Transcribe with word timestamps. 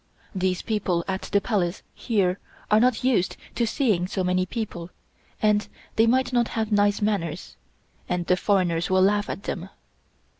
These 0.33 0.63
people 0.63 1.05
at 1.07 1.21
the 1.31 1.39
Palace 1.39 1.83
here 1.93 2.39
are 2.71 2.79
not 2.79 3.03
used 3.03 3.37
to 3.53 3.67
seeing 3.67 4.07
so 4.07 4.23
many 4.23 4.47
people 4.47 4.89
and 5.43 5.67
they 5.95 6.07
might 6.07 6.33
not 6.33 6.47
have 6.57 6.71
nice 6.71 7.03
manners, 7.03 7.55
and 8.09 8.25
the 8.25 8.35
foreigners 8.35 8.89
will 8.89 9.03
laugh 9.03 9.29
at 9.29 9.43
them." 9.43 9.69